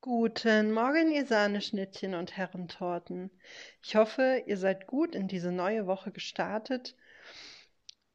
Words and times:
Guten 0.00 0.72
Morgen, 0.72 1.10
ihr 1.10 1.26
Sahneschnittchen 1.26 2.14
und 2.14 2.36
Herrentorten. 2.36 3.32
Ich 3.82 3.96
hoffe, 3.96 4.44
ihr 4.46 4.56
seid 4.56 4.86
gut 4.86 5.16
in 5.16 5.26
diese 5.26 5.50
neue 5.50 5.88
Woche 5.88 6.12
gestartet. 6.12 6.94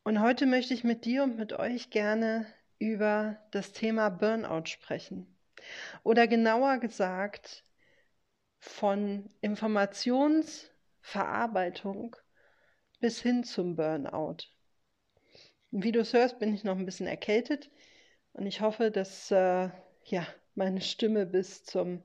Und 0.06 0.22
heute 0.22 0.46
möchte 0.46 0.74
ich 0.74 0.86
mit 0.86 1.04
dir 1.04 1.24
und 1.24 1.36
mit 1.36 1.52
euch 1.52 1.90
gerne 1.90 2.46
über 2.80 3.38
das 3.52 3.74
Thema 3.74 4.08
Burnout 4.08 4.68
sprechen. 4.68 5.28
Oder 6.04 6.26
genauer 6.26 6.78
gesagt, 6.78 7.66
von 8.60 9.30
Informationsverarbeitung 9.42 12.16
bis 13.02 13.22
hin 13.22 13.44
zum 13.44 13.76
Burnout. 13.76 14.38
Wie 15.72 15.92
du 15.92 16.00
es 16.00 16.14
hörst, 16.14 16.40
bin 16.40 16.54
ich 16.54 16.64
noch 16.64 16.78
ein 16.78 16.86
bisschen 16.86 17.08
erkältet 17.08 17.70
und 18.32 18.46
ich 18.46 18.62
hoffe, 18.62 18.90
dass 18.90 19.30
äh, 19.32 19.70
ja, 20.06 20.26
meine 20.56 20.82
Stimme 20.82 21.26
bis 21.26 21.64
zum 21.64 22.04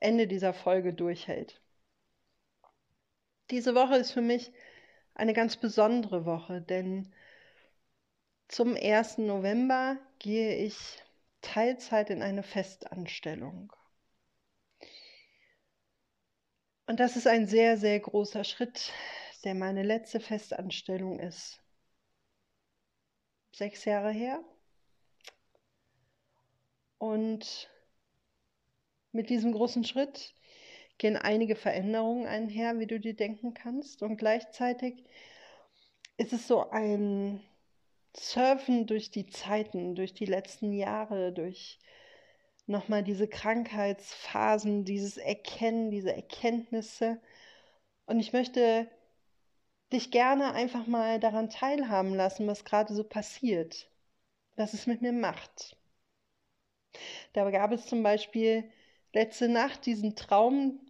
Ende 0.00 0.26
dieser 0.26 0.52
Folge 0.52 0.92
durchhält. 0.94 1.60
Diese 3.50 3.74
Woche 3.74 3.96
ist 3.96 4.12
für 4.12 4.22
mich 4.22 4.52
eine 5.14 5.32
ganz 5.32 5.56
besondere 5.56 6.24
Woche, 6.26 6.60
denn 6.60 7.12
zum 8.48 8.76
1. 8.76 9.18
November 9.18 9.98
gehe 10.18 10.56
ich 10.56 10.76
Teilzeit 11.42 12.10
in 12.10 12.22
eine 12.22 12.42
Festanstellung. 12.42 13.72
Und 16.86 17.00
das 17.00 17.16
ist 17.16 17.26
ein 17.26 17.46
sehr, 17.46 17.76
sehr 17.76 17.98
großer 17.98 18.44
Schritt, 18.44 18.92
der 19.44 19.54
meine 19.54 19.82
letzte 19.82 20.20
Festanstellung 20.20 21.18
ist. 21.18 21.60
Sechs 23.52 23.84
Jahre 23.84 24.10
her. 24.10 24.40
Und 26.98 27.68
mit 29.12 29.30
diesem 29.30 29.52
großen 29.52 29.84
Schritt 29.84 30.34
gehen 30.98 31.16
einige 31.16 31.56
Veränderungen 31.56 32.26
einher, 32.26 32.78
wie 32.78 32.86
du 32.86 32.98
dir 32.98 33.14
denken 33.14 33.54
kannst. 33.54 34.02
Und 34.02 34.16
gleichzeitig 34.16 35.04
ist 36.16 36.32
es 36.32 36.46
so 36.48 36.70
ein 36.70 37.42
Surfen 38.16 38.86
durch 38.86 39.10
die 39.10 39.26
Zeiten, 39.26 39.94
durch 39.94 40.14
die 40.14 40.24
letzten 40.24 40.72
Jahre, 40.72 41.32
durch 41.32 41.78
nochmal 42.66 43.02
diese 43.02 43.28
Krankheitsphasen, 43.28 44.84
dieses 44.84 45.18
Erkennen, 45.18 45.90
diese 45.90 46.14
Erkenntnisse. 46.14 47.20
Und 48.06 48.20
ich 48.20 48.32
möchte 48.32 48.88
dich 49.92 50.10
gerne 50.10 50.52
einfach 50.52 50.86
mal 50.86 51.20
daran 51.20 51.50
teilhaben 51.50 52.14
lassen, 52.14 52.46
was 52.46 52.64
gerade 52.64 52.94
so 52.94 53.04
passiert, 53.04 53.88
was 54.56 54.74
es 54.74 54.86
mit 54.86 55.02
mir 55.02 55.12
macht. 55.12 55.76
Da 57.32 57.50
gab 57.50 57.72
es 57.72 57.86
zum 57.86 58.02
Beispiel 58.02 58.70
letzte 59.12 59.48
Nacht 59.48 59.86
diesen 59.86 60.16
Traum, 60.16 60.80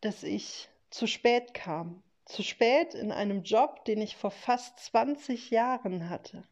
dass 0.00 0.22
ich 0.22 0.68
zu 0.90 1.06
spät 1.06 1.54
kam. 1.54 2.02
Zu 2.26 2.42
spät 2.42 2.94
in 2.94 3.12
einem 3.12 3.42
Job, 3.42 3.84
den 3.84 4.00
ich 4.00 4.16
vor 4.16 4.30
fast 4.30 4.78
20 4.78 5.50
Jahren 5.50 6.08
hatte. 6.08 6.44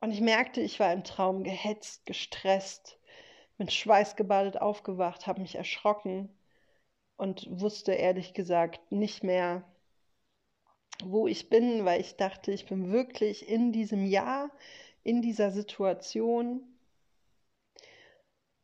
Und 0.00 0.10
ich 0.10 0.20
merkte, 0.20 0.60
ich 0.60 0.80
war 0.80 0.92
im 0.92 1.04
Traum 1.04 1.44
gehetzt, 1.44 2.06
gestresst, 2.06 2.98
mit 3.56 3.72
Schweiß 3.72 4.16
gebadet 4.16 4.60
aufgewacht, 4.60 5.28
habe 5.28 5.40
mich 5.40 5.54
erschrocken 5.54 6.28
und 7.16 7.46
wusste 7.48 7.92
ehrlich 7.92 8.34
gesagt 8.34 8.90
nicht 8.90 9.22
mehr, 9.22 9.62
wo 11.04 11.28
ich 11.28 11.48
bin, 11.48 11.84
weil 11.84 12.00
ich 12.00 12.16
dachte, 12.16 12.50
ich 12.50 12.66
bin 12.66 12.90
wirklich 12.90 13.48
in 13.48 13.72
diesem 13.72 14.04
Jahr, 14.04 14.50
in 15.02 15.22
dieser 15.22 15.50
Situation. 15.50 16.62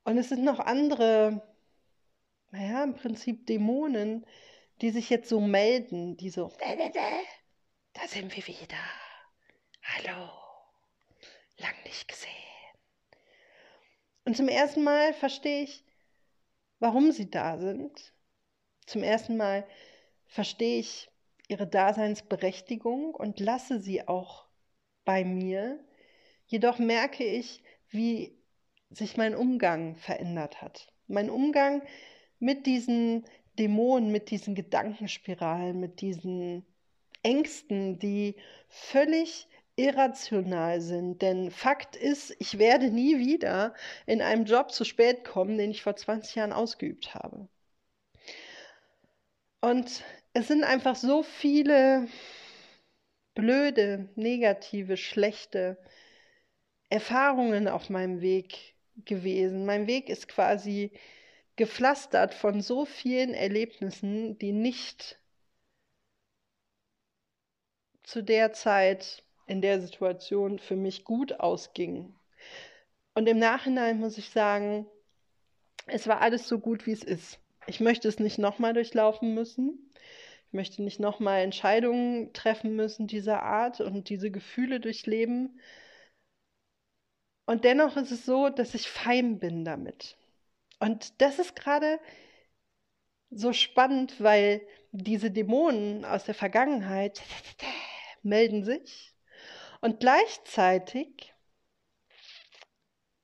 Und 0.04 0.18
es 0.18 0.28
sind 0.28 0.44
noch 0.44 0.58
andere, 0.58 1.42
naja, 2.50 2.84
im 2.84 2.94
Prinzip 2.94 3.46
Dämonen, 3.46 4.26
die 4.80 4.90
sich 4.90 5.10
jetzt 5.10 5.28
so 5.28 5.40
melden, 5.40 6.16
die 6.16 6.30
so, 6.30 6.52
da 7.92 8.06
sind 8.06 8.34
wir 8.36 8.46
wieder. 8.46 8.76
Hallo 9.82 10.28
lang 11.58 11.74
nicht 11.84 12.08
gesehen. 12.08 12.30
Und 14.24 14.36
zum 14.36 14.48
ersten 14.48 14.84
Mal 14.84 15.12
verstehe 15.14 15.62
ich, 15.64 15.84
warum 16.78 17.12
sie 17.12 17.30
da 17.30 17.58
sind. 17.58 18.12
Zum 18.86 19.02
ersten 19.02 19.36
Mal 19.36 19.66
verstehe 20.26 20.78
ich 20.78 21.10
ihre 21.48 21.66
Daseinsberechtigung 21.66 23.14
und 23.14 23.40
lasse 23.40 23.80
sie 23.80 24.06
auch 24.06 24.46
bei 25.04 25.24
mir. 25.24 25.82
Jedoch 26.48 26.78
merke 26.78 27.24
ich, 27.24 27.62
wie 27.90 28.36
sich 28.90 29.16
mein 29.16 29.34
Umgang 29.34 29.96
verändert 29.96 30.62
hat. 30.62 30.92
Mein 31.06 31.30
Umgang 31.30 31.82
mit 32.38 32.66
diesen 32.66 33.24
Dämonen, 33.58 34.10
mit 34.10 34.30
diesen 34.30 34.54
Gedankenspiralen, 34.54 35.78
mit 35.78 36.00
diesen 36.00 36.64
Ängsten, 37.22 37.98
die 37.98 38.34
völlig 38.68 39.46
irrational 39.76 40.80
sind. 40.80 41.20
Denn 41.20 41.50
Fakt 41.50 41.96
ist, 41.96 42.34
ich 42.38 42.58
werde 42.58 42.90
nie 42.90 43.18
wieder 43.18 43.74
in 44.06 44.22
einem 44.22 44.46
Job 44.46 44.72
zu 44.72 44.84
spät 44.84 45.24
kommen, 45.24 45.58
den 45.58 45.70
ich 45.70 45.82
vor 45.82 45.96
20 45.96 46.34
Jahren 46.34 46.52
ausgeübt 46.52 47.14
habe. 47.14 47.46
Und 49.60 50.02
es 50.32 50.48
sind 50.48 50.64
einfach 50.64 50.96
so 50.96 51.22
viele 51.22 52.08
blöde, 53.34 54.08
negative, 54.14 54.96
schlechte 54.96 55.76
Erfahrungen 56.90 57.68
auf 57.68 57.90
meinem 57.90 58.20
Weg 58.20 58.74
gewesen. 59.04 59.66
Mein 59.66 59.86
Weg 59.86 60.08
ist 60.08 60.28
quasi 60.28 60.92
gepflastert 61.56 62.34
von 62.34 62.60
so 62.62 62.84
vielen 62.84 63.34
Erlebnissen, 63.34 64.38
die 64.38 64.52
nicht 64.52 65.18
zu 68.02 68.22
der 68.22 68.52
Zeit 68.52 69.22
in 69.46 69.60
der 69.60 69.80
Situation 69.80 70.58
für 70.58 70.76
mich 70.76 71.04
gut 71.04 71.40
ausging. 71.40 72.14
Und 73.14 73.28
im 73.28 73.38
Nachhinein 73.38 73.98
muss 73.98 74.16
ich 74.16 74.30
sagen, 74.30 74.86
es 75.86 76.06
war 76.06 76.20
alles 76.20 76.46
so 76.48 76.58
gut, 76.58 76.86
wie 76.86 76.92
es 76.92 77.02
ist. 77.02 77.40
Ich 77.66 77.80
möchte 77.80 78.08
es 78.08 78.18
nicht 78.18 78.38
nochmal 78.38 78.72
durchlaufen 78.72 79.34
müssen. 79.34 79.90
Ich 80.46 80.52
möchte 80.52 80.82
nicht 80.82 81.00
nochmal 81.00 81.42
Entscheidungen 81.42 82.32
treffen 82.32 82.76
müssen 82.76 83.06
dieser 83.06 83.42
Art 83.42 83.80
und 83.80 84.08
diese 84.08 84.30
Gefühle 84.30 84.80
durchleben. 84.80 85.60
Und 87.48 87.64
dennoch 87.64 87.96
ist 87.96 88.10
es 88.10 88.26
so, 88.26 88.50
dass 88.50 88.74
ich 88.74 88.90
fein 88.90 89.38
bin 89.38 89.64
damit. 89.64 90.18
Und 90.80 91.18
das 91.22 91.38
ist 91.38 91.56
gerade 91.56 91.98
so 93.30 93.54
spannend, 93.54 94.20
weil 94.22 94.60
diese 94.92 95.30
Dämonen 95.30 96.04
aus 96.04 96.24
der 96.24 96.34
Vergangenheit 96.34 97.22
melden 98.22 98.64
sich 98.64 99.14
und 99.80 99.98
gleichzeitig 99.98 101.32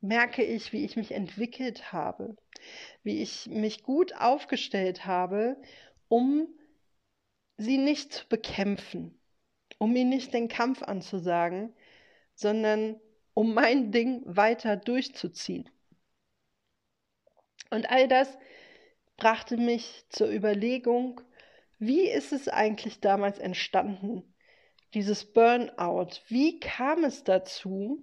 merke 0.00 0.42
ich, 0.42 0.72
wie 0.72 0.86
ich 0.86 0.96
mich 0.96 1.12
entwickelt 1.12 1.92
habe, 1.92 2.34
wie 3.02 3.20
ich 3.20 3.48
mich 3.48 3.82
gut 3.82 4.16
aufgestellt 4.16 5.04
habe, 5.04 5.60
um 6.08 6.48
sie 7.58 7.76
nicht 7.76 8.14
zu 8.14 8.26
bekämpfen, 8.26 9.20
um 9.76 9.94
ihnen 9.94 10.08
nicht 10.08 10.32
den 10.32 10.48
Kampf 10.48 10.82
anzusagen, 10.82 11.74
sondern 12.34 12.98
um 13.34 13.52
mein 13.54 13.92
Ding 13.92 14.22
weiter 14.24 14.76
durchzuziehen. 14.76 15.68
Und 17.70 17.90
all 17.90 18.08
das 18.08 18.38
brachte 19.16 19.56
mich 19.56 20.04
zur 20.08 20.30
Überlegung, 20.30 21.20
wie 21.78 22.08
ist 22.08 22.32
es 22.32 22.48
eigentlich 22.48 23.00
damals 23.00 23.38
entstanden, 23.38 24.22
dieses 24.94 25.32
Burnout, 25.32 26.20
wie 26.28 26.60
kam 26.60 27.04
es 27.04 27.24
dazu, 27.24 28.02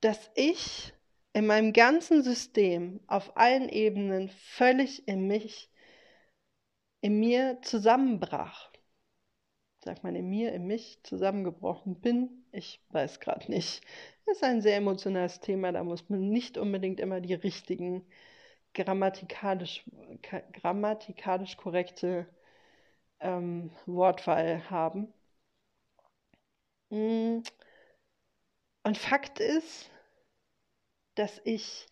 dass 0.00 0.30
ich 0.34 0.92
in 1.32 1.46
meinem 1.46 1.72
ganzen 1.72 2.22
System 2.22 3.00
auf 3.06 3.36
allen 3.36 3.68
Ebenen 3.68 4.28
völlig 4.28 5.08
in 5.08 5.26
mich, 5.26 5.70
in 7.00 7.18
mir 7.18 7.58
zusammenbrach? 7.62 8.70
Sagt 9.80 10.02
man 10.04 10.16
in 10.16 10.28
mir, 10.28 10.52
in 10.52 10.66
mich 10.66 10.98
zusammengebrochen 11.04 12.00
bin? 12.00 12.44
Ich 12.52 12.80
weiß 12.90 13.20
gerade 13.20 13.50
nicht. 13.50 13.82
Das 14.26 14.36
ist 14.36 14.44
ein 14.44 14.60
sehr 14.60 14.76
emotionales 14.76 15.40
Thema, 15.40 15.72
da 15.72 15.84
muss 15.84 16.08
man 16.08 16.28
nicht 16.30 16.58
unbedingt 16.58 17.00
immer 17.00 17.20
die 17.20 17.34
richtigen 17.34 18.04
grammatikalisch, 18.74 19.84
grammatikalisch 20.52 21.56
korrekte 21.56 22.28
ähm, 23.20 23.70
Wortwahl 23.86 24.68
haben. 24.70 25.12
Mm. 26.90 27.42
Und 28.84 28.96
Fakt 28.98 29.40
ist, 29.40 29.90
dass 31.14 31.40
ich 31.44 31.86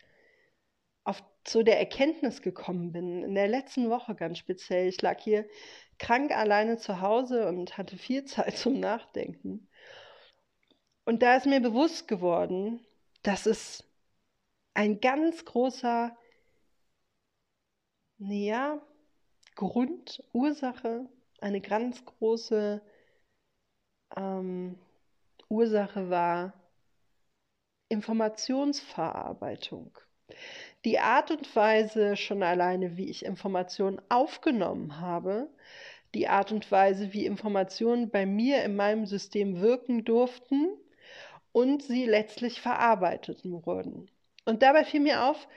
auf, 1.04 1.22
zu 1.44 1.62
der 1.62 1.78
Erkenntnis 1.78 2.42
gekommen 2.42 2.92
bin, 2.92 3.22
in 3.22 3.34
der 3.34 3.48
letzten 3.48 3.90
Woche 3.90 4.14
ganz 4.14 4.38
speziell. 4.38 4.88
Ich 4.88 5.00
lag 5.02 5.18
hier 5.20 5.46
krank 5.98 6.32
alleine 6.32 6.78
zu 6.78 7.00
Hause 7.00 7.48
und 7.48 7.78
hatte 7.78 7.96
viel 7.96 8.24
Zeit 8.24 8.56
zum 8.58 8.80
Nachdenken. 8.80 9.68
Und 11.04 11.22
da 11.22 11.36
ist 11.36 11.46
mir 11.46 11.60
bewusst 11.60 12.08
geworden, 12.08 12.84
dass 13.22 13.46
es 13.46 13.84
ein 14.74 15.00
ganz 15.00 15.44
großer, 15.44 16.16
naja, 18.18 18.80
Grund, 19.54 20.22
Ursache, 20.32 21.08
eine 21.40 21.60
ganz 21.60 22.04
große 22.04 22.82
ähm, 24.16 24.76
Ursache 25.48 26.10
war 26.10 26.52
Informationsverarbeitung. 27.88 29.96
Die 30.84 30.98
Art 30.98 31.30
und 31.30 31.56
Weise 31.56 32.16
schon 32.16 32.42
alleine, 32.42 32.96
wie 32.96 33.10
ich 33.10 33.24
Informationen 33.24 34.00
aufgenommen 34.08 35.00
habe, 35.00 35.48
die 36.14 36.28
Art 36.28 36.52
und 36.52 36.70
Weise, 36.70 37.12
wie 37.12 37.26
Informationen 37.26 38.10
bei 38.10 38.24
mir 38.24 38.62
in 38.62 38.76
meinem 38.76 39.06
System 39.06 39.60
wirken 39.60 40.04
durften 40.04 40.68
und 41.52 41.82
sie 41.82 42.04
letztlich 42.04 42.60
verarbeitet 42.60 43.40
wurden. 43.44 44.10
Und 44.44 44.62
dabei 44.62 44.84
fiel 44.84 45.00
mir 45.00 45.24
auf, 45.24 45.48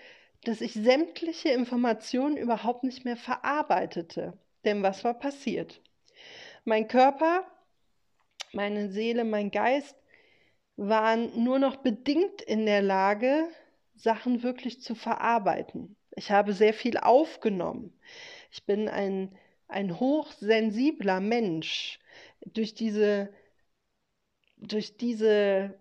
dass 0.43 0.61
ich 0.61 0.73
sämtliche 0.73 1.49
Informationen 1.49 2.37
überhaupt 2.37 2.83
nicht 2.83 3.05
mehr 3.05 3.17
verarbeitete. 3.17 4.33
Denn 4.65 4.83
was 4.83 5.03
war 5.03 5.13
passiert? 5.13 5.81
Mein 6.65 6.87
Körper, 6.87 7.45
meine 8.53 8.89
Seele, 8.89 9.23
mein 9.23 9.51
Geist 9.51 9.95
waren 10.75 11.43
nur 11.43 11.59
noch 11.59 11.77
bedingt 11.77 12.41
in 12.41 12.65
der 12.65 12.81
Lage, 12.81 13.47
Sachen 13.99 14.43
wirklich 14.43 14.81
zu 14.81 14.95
verarbeiten. 14.95 15.95
Ich 16.15 16.31
habe 16.31 16.53
sehr 16.53 16.73
viel 16.73 16.97
aufgenommen. 16.97 17.93
Ich 18.51 18.63
bin 18.65 18.87
ein, 18.87 19.37
ein 19.67 19.99
hochsensibler 19.99 21.19
Mensch. 21.19 21.99
Durch 22.45 22.73
diese, 22.73 23.33
durch 24.57 24.97
diese 24.97 25.79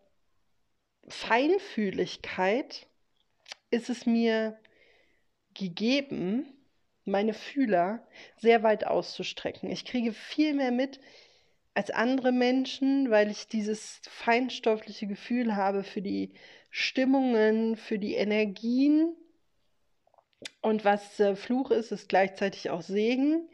Feinfühligkeit 1.07 2.89
ist 3.71 3.89
es 3.89 4.05
mir 4.05 4.59
gegeben, 5.55 6.47
meine 7.05 7.35
Fühler 7.35 8.07
sehr 8.37 8.63
weit 8.63 8.85
auszustrecken. 8.85 9.71
Ich 9.71 9.85
kriege 9.85 10.13
viel 10.13 10.55
mehr 10.55 10.73
mit 10.73 11.01
als 11.75 11.91
andere 11.91 12.33
Menschen, 12.33 13.11
weil 13.11 13.31
ich 13.31 13.47
dieses 13.47 14.01
feinstoffliche 14.09 15.07
Gefühl 15.07 15.55
habe 15.55 15.85
für 15.85 16.03
die 16.03 16.33
Stimmungen, 16.79 17.77
für 17.77 17.99
die 17.99 18.15
Energien. 18.15 19.15
Und 20.63 20.85
was 20.85 21.19
äh, 21.19 21.35
Fluch 21.35 21.73
ist, 21.73 21.91
ist 21.91 22.09
gleichzeitig 22.09 22.71
auch 22.71 22.83
Segen. 22.83 23.49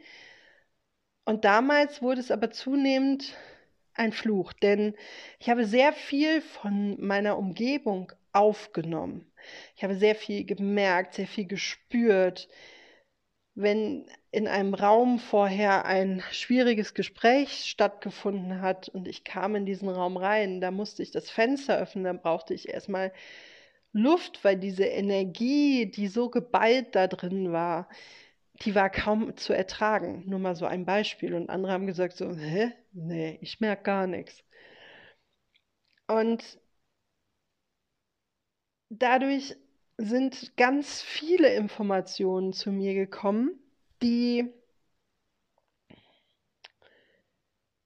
Und 1.25 1.43
damals 1.43 2.03
wurde 2.03 2.21
es 2.21 2.29
aber 2.29 2.51
zunehmend 2.51 3.35
ein 3.95 4.11
Fluch, 4.11 4.53
denn 4.53 4.93
ich 5.39 5.49
habe 5.49 5.65
sehr 5.65 5.93
viel 5.93 6.41
von 6.41 7.03
meiner 7.03 7.37
Umgebung 7.37 8.11
aufgenommen. 8.31 9.31
Ich 9.75 9.83
habe 9.83 9.95
sehr 9.95 10.15
viel 10.15 10.45
gemerkt, 10.45 11.15
sehr 11.15 11.27
viel 11.27 11.47
gespürt. 11.47 12.47
Wenn 13.55 14.05
in 14.35 14.47
einem 14.49 14.73
Raum 14.73 15.19
vorher 15.19 15.85
ein 15.85 16.21
schwieriges 16.31 16.93
Gespräch 16.93 17.65
stattgefunden 17.69 18.61
hat 18.61 18.89
und 18.89 19.07
ich 19.07 19.23
kam 19.23 19.55
in 19.55 19.65
diesen 19.65 19.87
Raum 19.89 20.17
rein, 20.17 20.59
da 20.61 20.71
musste 20.71 21.03
ich 21.03 21.11
das 21.11 21.29
Fenster 21.29 21.77
öffnen, 21.77 22.03
dann 22.03 22.21
brauchte 22.21 22.53
ich 22.53 22.67
erstmal 22.69 23.13
Luft, 23.93 24.43
weil 24.43 24.57
diese 24.57 24.85
Energie, 24.85 25.85
die 25.89 26.07
so 26.07 26.29
geballt 26.29 26.95
da 26.95 27.07
drin 27.07 27.53
war, 27.53 27.87
die 28.63 28.75
war 28.75 28.89
kaum 28.89 29.37
zu 29.37 29.53
ertragen. 29.53 30.23
Nur 30.27 30.39
mal 30.39 30.55
so 30.55 30.65
ein 30.65 30.85
Beispiel. 30.85 31.33
Und 31.35 31.49
andere 31.49 31.73
haben 31.73 31.87
gesagt 31.87 32.17
so, 32.17 32.33
hä? 32.35 32.73
Nee, 32.93 33.37
ich 33.41 33.59
merke 33.61 33.83
gar 33.83 34.07
nichts. 34.07 34.43
Und 36.07 36.57
dadurch 38.89 39.55
sind 39.97 40.57
ganz 40.57 41.01
viele 41.01 41.53
Informationen 41.53 42.53
zu 42.53 42.71
mir 42.71 42.93
gekommen, 42.93 43.59
die, 44.01 44.51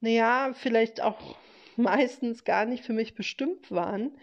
naja, 0.02 0.54
vielleicht 0.54 1.02
auch 1.02 1.38
meistens 1.78 2.44
gar 2.44 2.66
nicht 2.66 2.84
für 2.84 2.94
mich 2.94 3.16
bestimmt 3.16 3.72
waren, 3.72 4.18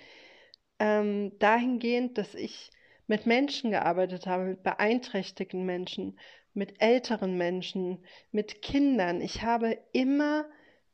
ähm, 0.79 1.38
dahingehend, 1.38 2.19
dass 2.19 2.35
ich 2.35 2.71
mit 3.06 3.27
Menschen 3.27 3.71
gearbeitet 3.71 4.27
habe, 4.27 4.44
mit 4.44 4.62
beeinträchtigten 4.62 5.65
Menschen, 5.65 6.19
mit 6.55 6.81
älteren 6.81 7.37
Menschen, 7.37 8.05
mit 8.33 8.62
Kindern. 8.62 9.21
Ich 9.21 9.43
habe 9.43 9.79
immer 9.93 10.47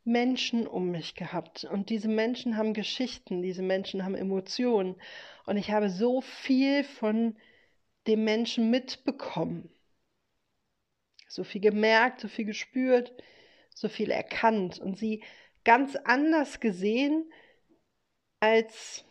Menschen 0.05 0.67
um 0.67 0.91
mich 0.91 1.15
gehabt 1.15 1.63
und 1.63 1.89
diese 1.89 2.09
Menschen 2.09 2.57
haben 2.57 2.73
Geschichten, 2.73 3.41
diese 3.41 3.61
Menschen 3.63 4.03
haben 4.03 4.15
Emotionen 4.15 4.95
und 5.45 5.57
ich 5.57 5.71
habe 5.71 5.89
so 5.89 6.21
viel 6.21 6.83
von 6.83 7.37
dem 8.07 8.25
Menschen 8.25 8.69
mitbekommen. 8.69 9.72
So 11.33 11.43
viel 11.43 11.61
gemerkt, 11.61 12.21
so 12.21 12.27
viel 12.27 12.45
gespürt, 12.45 13.11
so 13.73 13.89
viel 13.89 14.11
erkannt 14.11 14.77
und 14.79 14.99
sie 14.99 15.23
ganz 15.63 15.95
anders 15.95 16.59
gesehen 16.59 17.25
als 18.39 19.03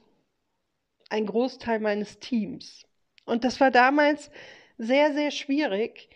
ein 1.11 1.27
Großteil 1.27 1.81
meines 1.81 2.21
Teams. 2.21 2.87
Und 3.25 3.43
das 3.43 3.59
war 3.59 3.73
damals 3.73 4.31
sehr, 4.79 5.13
sehr 5.15 5.33
schwierig, 5.33 6.11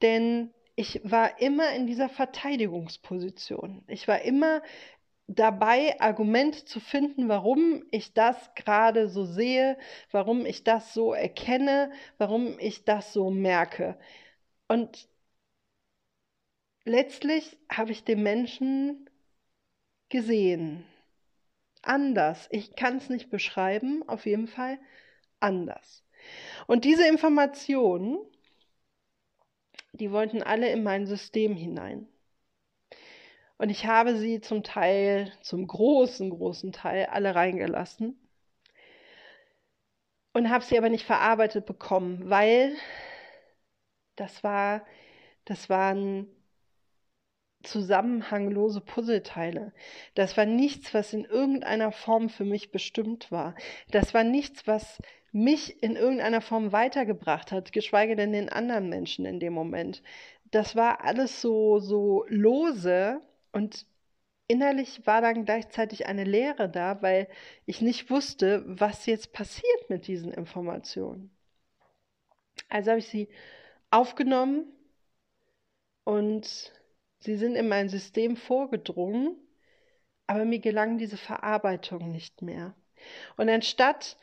denn 0.00 0.54
ich 0.76 1.00
war 1.02 1.40
immer 1.40 1.72
in 1.72 1.88
dieser 1.88 2.08
Verteidigungsposition. 2.08 3.82
Ich 3.88 4.06
war 4.06 4.22
immer 4.22 4.62
dabei, 5.26 6.00
Argumente 6.00 6.66
zu 6.66 6.78
finden, 6.78 7.28
warum 7.28 7.84
ich 7.90 8.14
das 8.14 8.54
gerade 8.54 9.08
so 9.08 9.24
sehe, 9.24 9.76
warum 10.12 10.46
ich 10.46 10.62
das 10.62 10.94
so 10.94 11.12
erkenne, 11.12 11.90
warum 12.16 12.60
ich 12.60 12.84
das 12.84 13.12
so 13.12 13.30
merke. 13.30 13.98
Und 14.68 15.08
letztlich 16.88 17.56
habe 17.70 17.92
ich 17.92 18.04
den 18.04 18.22
Menschen 18.22 19.08
gesehen. 20.08 20.84
Anders. 21.82 22.48
Ich 22.50 22.74
kann 22.74 22.96
es 22.96 23.08
nicht 23.08 23.30
beschreiben, 23.30 24.06
auf 24.08 24.26
jeden 24.26 24.48
Fall 24.48 24.78
anders. 25.40 26.04
Und 26.66 26.84
diese 26.84 27.06
Informationen, 27.06 28.18
die 29.92 30.10
wollten 30.10 30.42
alle 30.42 30.70
in 30.70 30.82
mein 30.82 31.06
System 31.06 31.54
hinein. 31.54 32.08
Und 33.58 33.70
ich 33.70 33.86
habe 33.86 34.16
sie 34.16 34.40
zum 34.40 34.62
Teil, 34.62 35.32
zum 35.42 35.66
großen, 35.66 36.30
großen 36.30 36.72
Teil 36.72 37.06
alle 37.06 37.34
reingelassen 37.34 38.18
und 40.32 40.50
habe 40.50 40.64
sie 40.64 40.78
aber 40.78 40.88
nicht 40.88 41.04
verarbeitet 41.04 41.66
bekommen, 41.66 42.30
weil 42.30 42.76
das 44.14 44.44
war, 44.44 44.86
das 45.44 45.68
waren 45.68 46.28
zusammenhanglose 47.70 48.80
Puzzleteile. 48.80 49.72
Das 50.14 50.36
war 50.36 50.46
nichts, 50.46 50.94
was 50.94 51.12
in 51.12 51.24
irgendeiner 51.24 51.92
Form 51.92 52.28
für 52.28 52.44
mich 52.44 52.70
bestimmt 52.70 53.30
war. 53.30 53.54
Das 53.90 54.14
war 54.14 54.24
nichts, 54.24 54.66
was 54.66 54.98
mich 55.32 55.82
in 55.82 55.96
irgendeiner 55.96 56.40
Form 56.40 56.72
weitergebracht 56.72 57.52
hat, 57.52 57.72
geschweige 57.72 58.16
denn 58.16 58.32
den 58.32 58.48
anderen 58.48 58.88
Menschen 58.88 59.26
in 59.26 59.40
dem 59.40 59.52
Moment. 59.52 60.02
Das 60.50 60.76
war 60.76 61.04
alles 61.04 61.40
so, 61.42 61.78
so 61.78 62.24
lose 62.28 63.20
und 63.52 63.86
innerlich 64.46 65.06
war 65.06 65.20
dann 65.20 65.44
gleichzeitig 65.44 66.06
eine 66.06 66.24
Leere 66.24 66.68
da, 66.68 67.02
weil 67.02 67.28
ich 67.66 67.82
nicht 67.82 68.10
wusste, 68.10 68.64
was 68.66 69.06
jetzt 69.06 69.32
passiert 69.32 69.90
mit 69.90 70.06
diesen 70.06 70.32
Informationen. 70.32 71.30
Also 72.68 72.90
habe 72.90 73.00
ich 73.00 73.08
sie 73.08 73.28
aufgenommen 73.90 74.64
und 76.04 76.72
sie 77.20 77.36
sind 77.36 77.56
in 77.56 77.68
mein 77.68 77.88
System 77.88 78.36
vorgedrungen, 78.36 79.36
aber 80.26 80.44
mir 80.44 80.60
gelang 80.60 80.98
diese 80.98 81.16
Verarbeitung 81.16 82.12
nicht 82.12 82.42
mehr. 82.42 82.74
Und 83.36 83.48
anstatt 83.48 84.16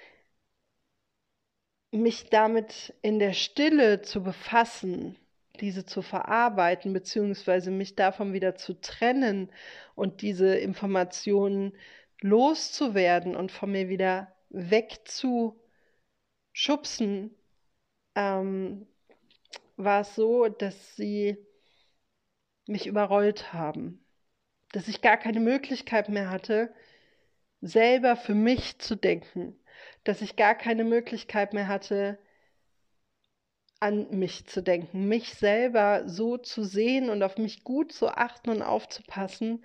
mich 1.91 2.29
damit 2.29 2.93
in 3.01 3.19
der 3.19 3.33
Stille 3.33 4.01
zu 4.01 4.23
befassen, 4.23 5.17
diese 5.59 5.85
zu 5.85 6.01
verarbeiten, 6.01 6.93
beziehungsweise 6.93 7.71
mich 7.71 7.95
davon 7.95 8.33
wieder 8.33 8.55
zu 8.55 8.79
trennen 8.79 9.51
und 9.95 10.21
diese 10.21 10.55
Informationen 10.55 11.73
loszuwerden 12.21 13.35
und 13.35 13.51
von 13.51 13.71
mir 13.71 13.89
wieder 13.89 14.33
wegzuschubsen, 14.49 17.35
ähm, 18.15 18.87
war 19.77 20.01
es 20.01 20.15
so, 20.15 20.47
dass 20.47 20.95
sie 20.95 21.37
mich 22.67 22.87
überrollt 22.87 23.53
haben, 23.53 24.05
dass 24.73 24.87
ich 24.87 25.01
gar 25.01 25.17
keine 25.17 25.39
Möglichkeit 25.41 26.09
mehr 26.09 26.29
hatte, 26.29 26.73
selber 27.61 28.15
für 28.17 28.35
mich 28.35 28.79
zu 28.79 28.95
denken, 28.95 29.57
dass 30.05 30.21
ich 30.21 30.35
gar 30.37 30.55
keine 30.55 30.83
Möglichkeit 30.85 31.53
mehr 31.53 31.67
hatte, 31.67 32.19
an 33.79 34.07
mich 34.09 34.45
zu 34.47 34.61
denken, 34.63 35.07
mich 35.07 35.33
selber 35.35 36.03
so 36.07 36.37
zu 36.37 36.63
sehen 36.63 37.09
und 37.09 37.21
auf 37.23 37.37
mich 37.37 37.63
gut 37.63 37.91
zu 37.91 38.07
achten 38.09 38.49
und 38.49 38.61
aufzupassen, 38.61 39.63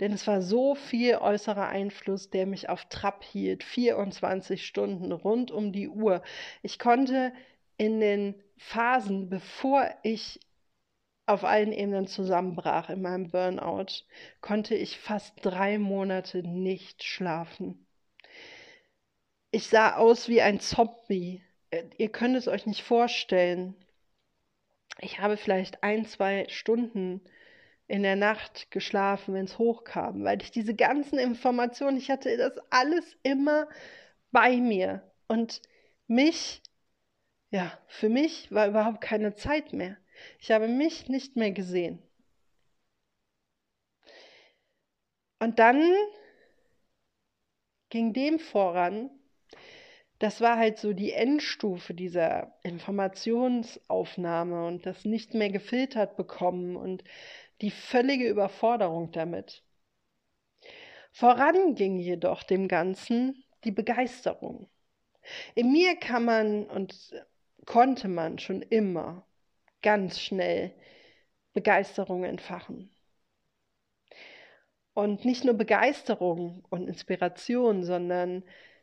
Denn 0.00 0.12
es 0.14 0.28
war 0.28 0.42
so 0.42 0.76
viel 0.76 1.16
äußerer 1.16 1.68
Einfluss, 1.68 2.30
der 2.30 2.46
mich 2.46 2.70
auf 2.70 2.86
Trab 2.86 3.24
hielt, 3.24 3.64
24 3.64 4.66
Stunden 4.66 5.12
rund 5.12 5.50
um 5.52 5.72
die 5.72 5.88
Uhr. 5.90 6.22
Ich 6.62 6.78
konnte 6.78 7.34
in 7.78 8.00
den 8.00 8.36
Phasen, 8.58 9.30
bevor 9.30 9.90
ich 10.04 10.40
auf 11.26 11.44
allen 11.44 11.72
Ebenen 11.72 12.06
zusammenbrach 12.06 12.88
in 12.88 13.02
meinem 13.02 13.30
Burnout, 13.30 14.04
konnte 14.40 14.74
ich 14.74 14.98
fast 14.98 15.34
drei 15.42 15.78
Monate 15.78 16.42
nicht 16.42 17.02
schlafen. 17.04 17.86
Ich 19.50 19.68
sah 19.68 19.96
aus 19.96 20.28
wie 20.28 20.42
ein 20.42 20.60
Zombie. 20.60 21.42
Äh, 21.70 21.84
ihr 21.98 22.10
könnt 22.10 22.36
es 22.36 22.48
euch 22.48 22.66
nicht 22.66 22.82
vorstellen. 22.82 23.74
Ich 25.00 25.18
habe 25.20 25.36
vielleicht 25.36 25.82
ein, 25.82 26.06
zwei 26.06 26.46
Stunden 26.48 27.20
in 27.88 28.02
der 28.02 28.16
Nacht 28.16 28.70
geschlafen, 28.70 29.34
wenn 29.34 29.44
es 29.44 29.58
hochkam, 29.58 30.24
weil 30.24 30.42
ich 30.42 30.50
diese 30.50 30.74
ganzen 30.74 31.18
Informationen, 31.18 31.96
ich 31.98 32.10
hatte 32.10 32.36
das 32.36 32.52
alles 32.70 33.16
immer 33.22 33.68
bei 34.32 34.56
mir. 34.56 35.02
Und 35.28 35.62
mich, 36.06 36.62
ja, 37.50 37.78
für 37.88 38.08
mich 38.08 38.52
war 38.52 38.68
überhaupt 38.68 39.00
keine 39.00 39.34
Zeit 39.34 39.72
mehr. 39.72 39.96
Ich 40.40 40.50
habe 40.50 40.68
mich 40.68 41.08
nicht 41.08 41.36
mehr 41.36 41.52
gesehen. 41.52 42.02
Und 45.38 45.58
dann 45.58 45.82
ging 47.90 48.12
dem 48.12 48.38
voran, 48.38 49.10
das 50.18 50.40
war 50.40 50.56
halt 50.56 50.78
so 50.78 50.94
die 50.94 51.12
Endstufe 51.12 51.94
dieser 51.94 52.58
Informationsaufnahme 52.62 54.66
und 54.66 54.86
das 54.86 55.04
nicht 55.04 55.34
mehr 55.34 55.50
gefiltert 55.50 56.16
bekommen 56.16 56.76
und 56.76 57.04
die 57.60 57.70
völlige 57.70 58.28
Überforderung 58.28 59.12
damit. 59.12 59.62
Voran 61.12 61.74
ging 61.74 61.98
jedoch 61.98 62.42
dem 62.42 62.68
Ganzen 62.68 63.44
die 63.64 63.72
Begeisterung. 63.72 64.70
In 65.54 65.72
mir 65.72 65.96
kann 65.96 66.24
man 66.24 66.66
und 66.66 67.12
konnte 67.64 68.08
man 68.08 68.38
schon 68.38 68.62
immer 68.62 69.26
ganz 69.82 70.20
schnell 70.20 70.72
Begeisterung 71.52 72.24
entfachen. 72.24 72.90
Und 74.94 75.24
nicht 75.24 75.44
nur 75.44 75.54
Begeisterung 75.54 76.64
und 76.70 76.88
Inspiration, 76.88 77.84
sondern 77.84 78.42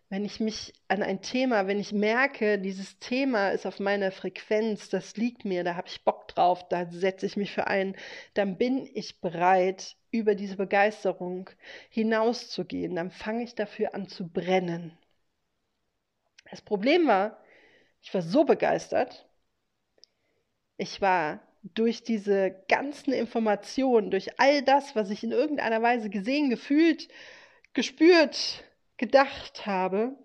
wenn 0.10 0.26
ich 0.26 0.40
mich 0.40 0.74
an 0.88 1.02
ein 1.02 1.22
Thema, 1.22 1.66
wenn 1.66 1.80
ich 1.80 1.92
merke, 1.92 2.60
dieses 2.60 3.00
Thema 3.00 3.50
ist 3.50 3.66
auf 3.66 3.80
meiner 3.80 4.12
Frequenz, 4.12 4.90
das 4.90 5.18
liegt 5.18 5.44
mir, 5.44 5.64
da 5.64 5.76
habe 5.76 5.88
ich 5.88 6.04
Bock 6.04 6.28
drauf, 6.28 6.68
da 6.70 6.86
setze 6.92 7.26
ich 7.26 7.36
mich 7.36 7.52
für 7.52 7.66
ein, 7.66 7.96
dann 8.36 8.58
bin 8.58 8.88
ich 8.94 9.22
bereit, 9.22 9.96
über 10.12 10.36
diese 10.36 10.56
Begeisterung 10.56 11.50
hinauszugehen. 11.90 12.96
Dann 12.96 13.10
fange 13.10 13.44
ich 13.44 13.56
dafür 13.56 13.96
an 13.96 14.08
zu 14.08 14.28
brennen. 14.28 14.96
Das 16.52 16.62
Problem 16.62 17.08
war, 17.08 17.44
ich 18.04 18.14
war 18.14 18.22
so 18.22 18.44
begeistert, 18.44 19.28
ich 20.78 21.02
war 21.02 21.40
durch 21.64 22.04
diese 22.04 22.56
ganzen 22.68 23.14
Informationen, 23.14 24.12
durch 24.12 24.40
all 24.40 24.62
das, 24.64 24.96
was 24.96 25.10
ich 25.10 25.24
in 25.24 25.32
irgendeiner 25.32 25.82
Weise 25.82 26.10
gesehen, 26.10 26.50
gefühlt, 26.50 27.08
gespürt, 27.74 28.64
gedacht 28.98 29.66
habe, 29.66 30.16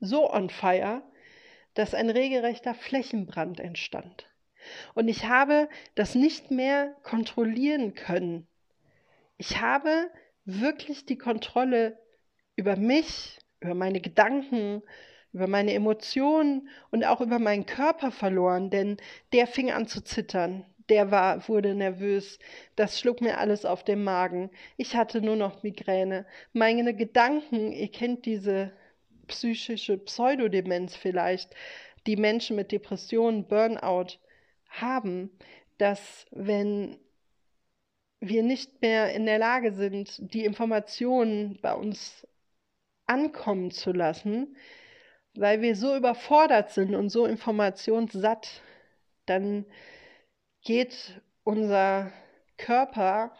so 0.00 0.32
on 0.32 0.48
fire, 0.48 1.02
dass 1.74 1.94
ein 1.94 2.10
regelrechter 2.10 2.74
Flächenbrand 2.74 3.60
entstand. 3.60 4.26
Und 4.94 5.08
ich 5.08 5.26
habe 5.26 5.68
das 5.94 6.14
nicht 6.14 6.50
mehr 6.50 6.96
kontrollieren 7.02 7.94
können. 7.94 8.46
Ich 9.36 9.60
habe 9.60 10.10
wirklich 10.44 11.06
die 11.06 11.18
Kontrolle 11.18 11.98
über 12.56 12.76
mich, 12.76 13.38
über 13.60 13.74
meine 13.74 14.00
Gedanken, 14.00 14.82
über 15.38 15.46
meine 15.46 15.72
Emotionen 15.72 16.68
und 16.90 17.04
auch 17.04 17.20
über 17.20 17.38
meinen 17.38 17.64
Körper 17.64 18.10
verloren, 18.10 18.70
denn 18.70 18.96
der 19.32 19.46
fing 19.46 19.70
an 19.70 19.86
zu 19.86 20.02
zittern. 20.02 20.66
Der 20.88 21.12
war, 21.12 21.48
wurde 21.48 21.74
nervös. 21.74 22.40
Das 22.74 22.98
schlug 22.98 23.20
mir 23.20 23.38
alles 23.38 23.64
auf 23.64 23.84
den 23.84 24.02
Magen. 24.02 24.50
Ich 24.76 24.96
hatte 24.96 25.20
nur 25.20 25.36
noch 25.36 25.62
Migräne. 25.62 26.26
Meine 26.52 26.94
Gedanken, 26.94 27.70
ihr 27.72 27.90
kennt 27.90 28.26
diese 28.26 28.72
psychische 29.28 29.98
Pseudodemenz 29.98 30.96
vielleicht, 30.96 31.54
die 32.06 32.16
Menschen 32.16 32.56
mit 32.56 32.72
Depressionen, 32.72 33.46
Burnout 33.46 34.18
haben, 34.70 35.30
dass 35.76 36.26
wenn 36.32 36.98
wir 38.20 38.42
nicht 38.42 38.82
mehr 38.82 39.14
in 39.14 39.26
der 39.26 39.38
Lage 39.38 39.72
sind, 39.72 40.16
die 40.34 40.44
Informationen 40.44 41.60
bei 41.62 41.74
uns 41.74 42.26
ankommen 43.06 43.70
zu 43.70 43.92
lassen, 43.92 44.56
weil 45.38 45.62
wir 45.62 45.76
so 45.76 45.96
überfordert 45.96 46.70
sind 46.70 46.94
und 46.94 47.10
so 47.10 47.24
informationssatt, 47.24 48.62
dann 49.26 49.64
geht 50.62 51.20
unser 51.44 52.12
Körper, 52.56 53.32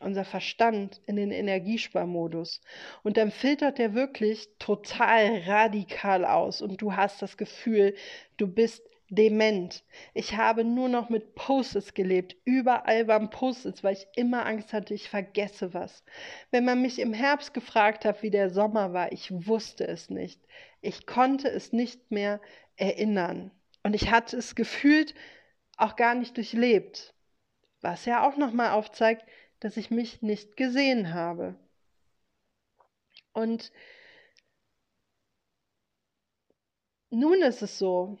unser 0.00 0.24
Verstand 0.24 1.00
in 1.06 1.16
den 1.16 1.30
Energiesparmodus. 1.30 2.60
Und 3.02 3.16
dann 3.16 3.30
filtert 3.30 3.80
er 3.80 3.94
wirklich 3.94 4.48
total 4.58 5.42
radikal 5.46 6.24
aus 6.24 6.60
und 6.60 6.80
du 6.82 6.94
hast 6.94 7.22
das 7.22 7.36
Gefühl, 7.36 7.94
du 8.36 8.46
bist 8.46 8.82
dement. 9.10 9.84
Ich 10.12 10.36
habe 10.36 10.64
nur 10.64 10.88
noch 10.88 11.08
mit 11.08 11.34
Post-its 11.34 11.94
gelebt. 11.94 12.36
Überall 12.44 13.08
waren 13.08 13.30
Post-its, 13.30 13.82
weil 13.82 13.94
ich 13.94 14.06
immer 14.16 14.44
Angst 14.44 14.72
hatte, 14.72 14.92
ich 14.92 15.08
vergesse 15.08 15.72
was. 15.72 16.04
Wenn 16.50 16.64
man 16.64 16.82
mich 16.82 16.98
im 16.98 17.14
Herbst 17.14 17.54
gefragt 17.54 18.04
hat, 18.04 18.22
wie 18.22 18.30
der 18.30 18.50
Sommer 18.50 18.92
war, 18.92 19.10
ich 19.12 19.30
wusste 19.46 19.86
es 19.86 20.10
nicht. 20.10 20.40
Ich 20.80 21.06
konnte 21.06 21.48
es 21.48 21.72
nicht 21.72 22.10
mehr 22.10 22.40
erinnern. 22.76 23.50
Und 23.82 23.94
ich 23.94 24.10
hatte 24.10 24.36
es 24.36 24.54
gefühlt 24.54 25.14
auch 25.76 25.96
gar 25.96 26.14
nicht 26.14 26.36
durchlebt. 26.36 27.14
Was 27.80 28.04
ja 28.04 28.26
auch 28.28 28.36
nochmal 28.36 28.70
aufzeigt, 28.70 29.24
dass 29.60 29.76
ich 29.76 29.90
mich 29.90 30.22
nicht 30.22 30.56
gesehen 30.56 31.14
habe. 31.14 31.56
Und 33.32 33.72
nun 37.10 37.42
ist 37.42 37.62
es 37.62 37.78
so, 37.78 38.18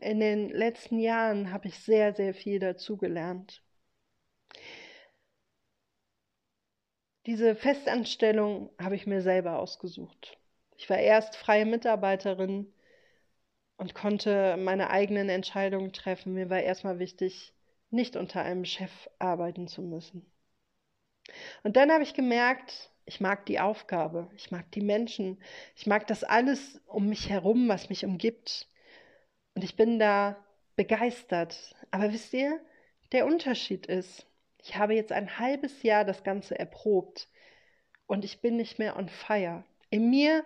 in 0.00 0.20
den 0.20 0.48
letzten 0.50 0.98
Jahren 0.98 1.52
habe 1.52 1.68
ich 1.68 1.78
sehr, 1.80 2.14
sehr 2.14 2.34
viel 2.34 2.58
dazugelernt. 2.58 3.62
Diese 7.26 7.54
Festanstellung 7.54 8.70
habe 8.78 8.94
ich 8.94 9.06
mir 9.06 9.20
selber 9.20 9.58
ausgesucht. 9.58 10.37
Ich 10.78 10.88
war 10.88 10.98
erst 10.98 11.36
freie 11.36 11.66
Mitarbeiterin 11.66 12.72
und 13.76 13.94
konnte 13.94 14.56
meine 14.56 14.90
eigenen 14.90 15.28
Entscheidungen 15.28 15.92
treffen. 15.92 16.34
Mir 16.34 16.50
war 16.50 16.60
erstmal 16.60 17.00
wichtig, 17.00 17.52
nicht 17.90 18.16
unter 18.16 18.42
einem 18.42 18.64
Chef 18.64 19.10
arbeiten 19.18 19.66
zu 19.66 19.82
müssen. 19.82 20.24
Und 21.64 21.76
dann 21.76 21.90
habe 21.90 22.04
ich 22.04 22.14
gemerkt, 22.14 22.90
ich 23.06 23.20
mag 23.20 23.44
die 23.46 23.58
Aufgabe, 23.58 24.30
ich 24.36 24.50
mag 24.52 24.70
die 24.72 24.80
Menschen, 24.80 25.42
ich 25.74 25.86
mag 25.86 26.06
das 26.06 26.22
alles 26.22 26.80
um 26.86 27.08
mich 27.08 27.28
herum, 27.28 27.68
was 27.68 27.88
mich 27.88 28.04
umgibt. 28.04 28.68
Und 29.54 29.64
ich 29.64 29.74
bin 29.76 29.98
da 29.98 30.36
begeistert. 30.76 31.74
Aber 31.90 32.12
wisst 32.12 32.32
ihr, 32.34 32.60
der 33.10 33.26
Unterschied 33.26 33.86
ist, 33.86 34.26
ich 34.62 34.76
habe 34.76 34.94
jetzt 34.94 35.10
ein 35.10 35.40
halbes 35.40 35.82
Jahr 35.82 36.04
das 36.04 36.22
Ganze 36.22 36.56
erprobt 36.56 37.28
und 38.06 38.24
ich 38.24 38.40
bin 38.40 38.56
nicht 38.56 38.78
mehr 38.78 38.96
on 38.96 39.08
fire. 39.08 39.64
In 39.90 40.10
mir 40.10 40.44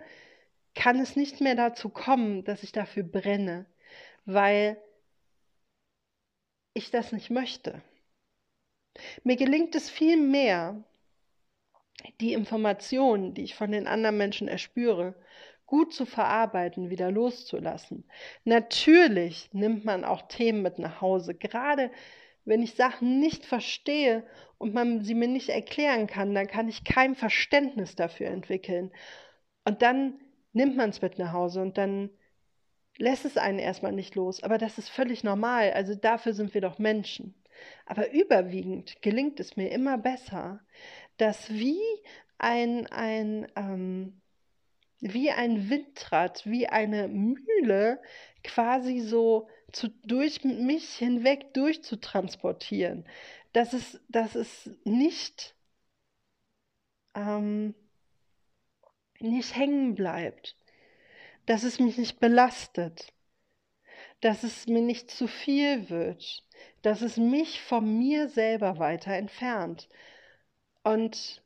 kann 0.75 1.01
es 1.01 1.17
nicht 1.17 1.41
mehr 1.41 1.55
dazu 1.55 1.89
kommen, 1.89 2.45
dass 2.45 2.63
ich 2.63 2.73
dafür 2.73 3.03
brenne, 3.03 3.67
weil 4.25 4.81
ich 6.75 6.91
das 6.91 7.13
nicht 7.13 7.31
möchte. 7.31 7.83
Mir 9.25 9.37
gelingt 9.37 9.75
es 9.75 9.91
viel 9.91 10.17
mehr, 10.17 10.83
die 12.21 12.33
Informationen, 12.33 13.35
die 13.35 13.43
ich 13.43 13.55
von 13.55 13.73
den 13.73 13.87
anderen 13.87 14.17
Menschen 14.17 14.49
erspüre, 14.49 15.15
gut 15.67 15.95
zu 15.95 16.05
verarbeiten, 16.05 16.91
wieder 16.91 17.11
loszulassen. 17.11 18.05
Natürlich 18.45 19.49
nimmt 19.53 19.85
man 19.85 20.05
auch 20.05 20.23
Themen 20.29 20.63
mit 20.63 20.79
nach 20.79 21.01
Hause, 21.01 21.35
gerade 21.35 21.91
wenn 22.45 22.63
ich 22.63 22.75
Sachen 22.75 23.21
nicht 23.21 23.47
verstehe 23.47 24.25
und 24.59 24.75
man 24.75 25.03
sie 25.03 25.15
mir 25.15 25.29
nicht 25.29 25.49
erklären 25.49 26.07
kann, 26.07 26.35
dann 26.35 26.49
kann 26.49 26.69
ich 26.69 26.85
kein 26.85 27.15
Verständnis 27.15 27.95
dafür 27.95 28.29
entwickeln. 28.29 28.91
Und 29.64 29.83
dann 29.83 30.21
nimmt 30.52 30.76
man 30.76 30.90
es 30.90 31.02
mit 31.02 31.19
nach 31.19 31.33
Hause 31.33 31.62
und 31.62 31.78
dann 31.78 32.11
lässt 32.99 33.25
es 33.25 33.37
einen 33.37 33.59
erstmal 33.59 33.92
nicht 33.92 34.14
los. 34.14 34.42
Aber 34.42 34.59
das 34.59 34.78
ist 34.78 34.88
völlig 34.90 35.25
normal. 35.25 35.73
Also 35.73 35.95
dafür 35.95 36.35
sind 36.35 36.54
wir 36.54 36.61
doch 36.61 36.78
Menschen. 36.78 37.35
Aber 37.87 38.12
überwiegend 38.12 39.02
gelingt 39.02 39.40
es 39.40 39.57
mir 39.57 39.71
immer 39.71 39.99
besser, 39.99 40.61
dass 41.16 41.50
wie 41.50 41.81
ein, 42.38 42.87
ein 42.88 43.47
ähm, 43.57 44.21
wie 45.00 45.31
ein 45.31 45.69
Windrad, 45.69 46.47
wie 46.47 46.69
eine 46.69 47.09
Mühle 47.09 48.00
quasi 48.45 49.00
so 49.00 49.49
zu, 49.73 49.88
durch 50.04 50.45
mich 50.45 50.95
hinweg 50.97 51.54
durchzutransportieren. 51.54 53.04
dass 53.52 53.73
es, 53.75 54.00
dass 54.09 54.35
es 54.35 54.71
nicht, 54.85 55.54
ähm, 57.14 57.75
nicht 59.23 59.57
hängen 59.57 59.95
bleibt, 59.95 60.57
dass 61.47 61.62
es 61.62 61.79
mich 61.79 61.97
nicht 61.99 62.21
belastet, 62.21 63.12
dass 64.21 64.45
es 64.45 64.67
mir 64.67 64.83
nicht 64.83 65.11
zu 65.11 65.26
viel 65.26 65.91
wird, 65.91 66.45
dass 66.83 67.02
es 67.02 67.17
mich 67.17 67.61
von 67.61 67.99
mir 67.99 68.29
selber 68.29 68.79
weiter 68.79 69.12
entfernt. 69.12 69.88
Und 70.85 71.43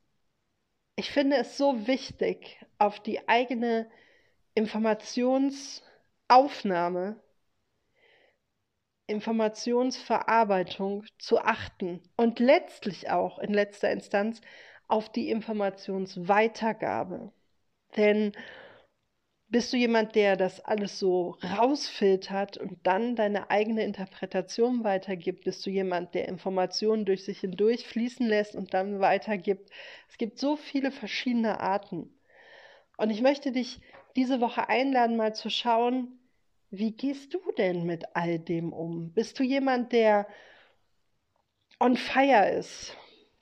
ich 0.96 1.10
finde 1.10 1.36
es 1.36 1.56
so 1.58 1.86
wichtig, 1.86 2.64
auf 2.78 3.00
die 3.00 3.28
eigene 3.28 3.90
Informationsaufnahme, 4.54 7.20
Informationsverarbeitung 9.06 11.04
zu 11.18 11.38
achten 11.38 12.02
und 12.16 12.40
letztlich 12.40 13.10
auch 13.10 13.38
in 13.38 13.52
letzter 13.54 13.90
Instanz 13.90 14.40
auf 14.88 15.10
die 15.10 15.30
Informationsweitergabe. 15.30 17.32
Denn 17.96 18.32
bist 19.48 19.72
du 19.72 19.76
jemand, 19.76 20.14
der 20.16 20.36
das 20.36 20.60
alles 20.60 20.98
so 20.98 21.36
rausfiltert 21.42 22.58
und 22.58 22.78
dann 22.84 23.14
deine 23.14 23.48
eigene 23.50 23.84
Interpretation 23.84 24.82
weitergibt? 24.82 25.44
Bist 25.44 25.64
du 25.64 25.70
jemand, 25.70 26.14
der 26.14 26.28
Informationen 26.28 27.04
durch 27.04 27.24
sich 27.24 27.40
hindurch 27.40 27.86
fließen 27.86 28.26
lässt 28.26 28.56
und 28.56 28.74
dann 28.74 29.00
weitergibt? 29.00 29.70
Es 30.08 30.18
gibt 30.18 30.38
so 30.38 30.56
viele 30.56 30.90
verschiedene 30.90 31.60
Arten. 31.60 32.12
Und 32.96 33.10
ich 33.10 33.22
möchte 33.22 33.52
dich 33.52 33.80
diese 34.16 34.40
Woche 34.40 34.68
einladen, 34.68 35.16
mal 35.16 35.34
zu 35.34 35.50
schauen, 35.50 36.18
wie 36.70 36.92
gehst 36.92 37.32
du 37.34 37.40
denn 37.56 37.84
mit 37.84 38.16
all 38.16 38.38
dem 38.38 38.72
um? 38.72 39.12
Bist 39.12 39.38
du 39.38 39.44
jemand, 39.44 39.92
der 39.92 40.26
on 41.78 41.96
fire 41.96 42.50
ist? 42.50 42.96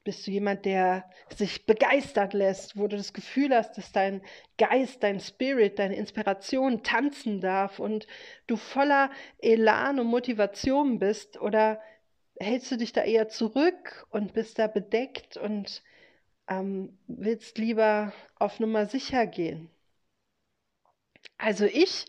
Bist 0.05 0.27
du 0.27 0.31
jemand, 0.31 0.67
der 0.67 1.11
sich 1.35 1.65
begeistert 1.65 2.35
lässt, 2.35 2.77
wo 2.77 2.87
du 2.87 2.97
das 2.97 3.15
Gefühl 3.15 3.55
hast, 3.55 3.79
dass 3.79 3.91
dein 3.91 4.21
Geist, 4.59 5.03
dein 5.03 5.19
Spirit, 5.19 5.79
deine 5.79 5.97
Inspiration 5.97 6.83
tanzen 6.83 7.41
darf 7.41 7.79
und 7.79 8.07
du 8.47 8.57
voller 8.57 9.11
Elan 9.39 9.99
und 9.99 10.07
Motivation 10.07 10.99
bist? 10.99 11.41
Oder 11.41 11.81
hältst 12.39 12.71
du 12.71 12.77
dich 12.77 12.93
da 12.93 13.03
eher 13.03 13.29
zurück 13.29 14.07
und 14.11 14.35
bist 14.35 14.59
da 14.59 14.67
bedeckt 14.67 15.39
und 15.39 15.83
ähm, 16.49 16.99
willst 17.07 17.57
lieber 17.57 18.13
auf 18.39 18.61
Nummer 18.61 18.85
sicher 18.85 19.27
gehen? 19.27 19.71
Also 21.39 21.65
ich 21.65 22.07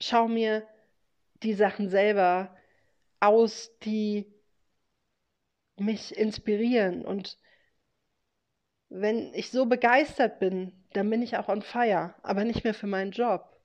schaue 0.00 0.28
mir 0.28 0.66
die 1.44 1.54
Sachen 1.54 1.88
selber 1.88 2.56
aus, 3.20 3.70
die 3.84 4.26
mich 5.80 6.16
inspirieren. 6.16 7.04
Und 7.04 7.38
wenn 8.88 9.32
ich 9.34 9.50
so 9.50 9.66
begeistert 9.66 10.38
bin, 10.40 10.72
dann 10.92 11.10
bin 11.10 11.22
ich 11.22 11.36
auch 11.36 11.48
on 11.48 11.62
fire, 11.62 12.14
aber 12.22 12.44
nicht 12.44 12.64
mehr 12.64 12.74
für 12.74 12.86
meinen 12.86 13.12
Job. 13.12 13.60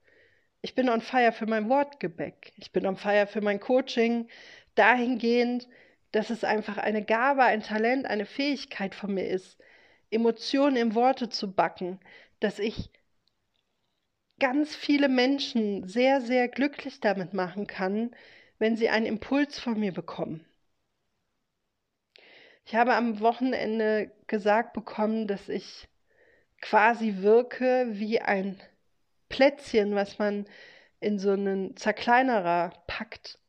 Ich 0.62 0.76
bin 0.76 0.90
on 0.90 1.02
fire 1.02 1.32
für 1.32 1.46
mein 1.46 1.70
Wortgebäck. 1.70 2.54
Ich 2.58 2.72
bin 2.72 2.86
on 2.86 2.98
fire 2.98 3.28
für 3.28 3.42
mein 3.42 3.60
Coaching, 3.60 4.30
dahingehend, 4.76 5.68
dass 6.12 6.30
es 6.30 6.44
einfach 6.44 6.78
eine 6.78 7.04
Gabe, 7.04 7.44
ein 7.44 7.62
Talent, 7.64 8.06
eine 8.06 8.26
Fähigkeit 8.26 8.96
von 8.96 9.14
mir 9.14 9.28
ist, 9.28 9.58
Emotionen 10.12 10.78
in 10.78 10.96
Worte 10.96 11.30
zu 11.30 11.54
backen, 11.54 12.00
dass 12.40 12.60
ich 12.60 12.92
ganz 14.40 14.76
viele 14.76 15.10
Menschen 15.10 15.88
sehr, 15.88 16.22
sehr 16.22 16.48
glücklich 16.48 17.00
damit 17.00 17.34
machen 17.34 17.68
kann, 17.68 18.16
wenn 18.60 18.78
sie 18.78 18.90
einen 18.90 19.06
Impuls 19.06 19.60
von 19.60 19.80
mir 19.80 19.92
bekommen. 19.94 20.46
Ich 22.66 22.76
habe 22.76 22.96
am 22.96 23.20
Wochenende 23.20 24.12
gesagt 24.28 24.74
bekommen, 24.74 25.28
dass 25.28 25.50
ich 25.50 25.88
quasi 26.62 27.18
wirke 27.18 27.88
wie 27.92 28.22
ein 28.22 28.60
Plätzchen, 29.30 29.96
was 29.96 30.18
man 30.18 30.46
in 31.00 31.20
so 31.20 31.32
einen 31.32 31.76
Zerkleinerer 31.76 32.72
packt. 32.88 33.40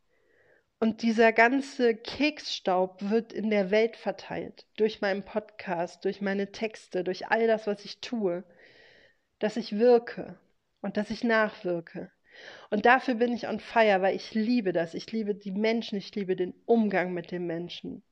Und 0.81 1.03
dieser 1.03 1.33
ganze 1.33 1.94
Keksstaub 1.94 3.00
wird 3.09 3.33
in 3.33 3.50
der 3.50 3.70
Welt 3.70 3.96
verteilt. 3.96 4.66
Durch 4.77 5.00
meinen 5.00 5.22
Podcast, 5.22 6.05
durch 6.05 6.20
meine 6.20 6.50
Texte, 6.53 7.05
durch 7.05 7.29
all 7.29 7.46
das, 7.46 7.66
was 7.66 7.85
ich 7.85 8.00
tue. 8.00 8.44
Dass 9.38 9.57
ich 9.57 9.79
wirke 9.79 10.38
und 10.81 10.96
dass 10.96 11.11
ich 11.11 11.22
nachwirke. 11.22 12.11
Und 12.70 12.85
dafür 12.85 13.14
bin 13.14 13.33
ich 13.33 13.46
on 13.46 13.61
fire, 13.61 14.03
weil 14.03 14.16
ich 14.16 14.35
liebe 14.35 14.72
das. 14.72 14.94
Ich 14.94 15.11
liebe 15.12 15.35
die 15.35 15.53
Menschen, 15.53 15.98
ich 15.98 16.14
liebe 16.14 16.35
den 16.35 16.55
Umgang 16.66 17.14
mit 17.14 17.31
den 17.31 17.46
Menschen. 17.46 18.03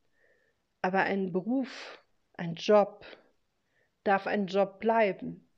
Aber 0.83 1.01
ein 1.01 1.33
Beruf, 1.33 2.03
ein 2.37 2.55
Job 2.55 3.07
darf 4.05 4.27
ein 4.27 4.47
Job 4.47 4.81
bleiben. 4.81 5.49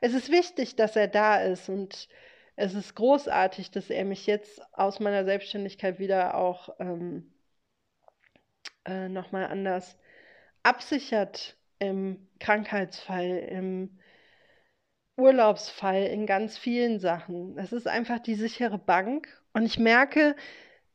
Es 0.00 0.14
ist 0.14 0.30
wichtig, 0.30 0.76
dass 0.76 0.96
er 0.96 1.08
da 1.08 1.40
ist 1.40 1.68
und 1.68 2.08
es 2.56 2.74
ist 2.74 2.94
großartig, 2.94 3.70
dass 3.70 3.90
er 3.90 4.04
mich 4.04 4.26
jetzt 4.26 4.62
aus 4.72 5.00
meiner 5.00 5.24
Selbstständigkeit 5.24 5.98
wieder 5.98 6.36
auch 6.36 6.74
ähm, 6.78 7.32
äh, 8.84 9.08
nochmal 9.08 9.46
anders 9.46 9.96
absichert 10.62 11.56
im 11.78 12.28
Krankheitsfall, 12.38 13.38
im 13.38 13.98
Urlaubsfall, 15.16 16.04
in 16.04 16.26
ganz 16.26 16.56
vielen 16.56 17.00
Sachen. 17.00 17.58
Es 17.58 17.72
ist 17.72 17.86
einfach 17.86 18.20
die 18.20 18.34
sichere 18.34 18.78
Bank 18.78 19.28
und 19.52 19.64
ich 19.64 19.78
merke, 19.78 20.36